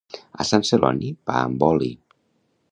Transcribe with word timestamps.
A 0.43 0.47
Sant 0.51 0.65
Celoni 0.69 1.11
pa 1.29 1.37
amb 1.43 1.67
oli 1.71 1.93